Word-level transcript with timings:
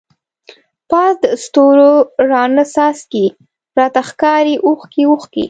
پاس 0.89 1.13
د 1.23 1.25
ستورو 1.43 1.91
راڼه 2.29 2.63
څاڅکی، 2.73 3.25
راته 3.79 4.01
ښکاری 4.09 4.55
اوښکی 4.67 5.03
اوښکی 5.07 5.39